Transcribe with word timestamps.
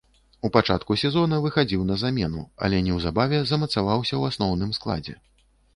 У 0.47 0.49
пачатку 0.53 0.95
сезона 1.01 1.39
выхадзіў 1.43 1.85
на 1.91 1.99
замену, 2.05 2.41
але 2.67 2.81
неўзабаве 2.89 3.37
замацаваўся 3.53 4.11
ў 4.17 4.23
асноўным 4.35 4.71
складзе. 4.81 5.15